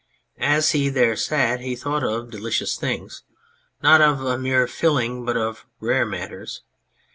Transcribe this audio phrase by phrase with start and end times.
[0.39, 3.21] As he there sat he thought of delicious things;
[3.83, 6.63] not of a mere filling, but of rare matters.